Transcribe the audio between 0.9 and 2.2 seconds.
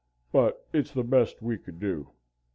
the best we could do..